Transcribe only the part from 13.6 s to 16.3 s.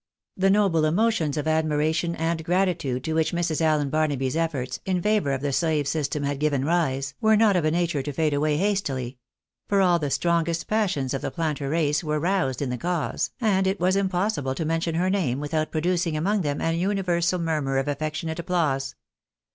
it was impossible to mention her name without producing